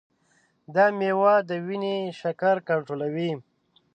دا 0.75 0.85
میوه 0.99 1.35
د 1.49 1.51
وینې 1.65 1.97
شکر 2.19 2.55
کنټرولوي. 2.67 3.31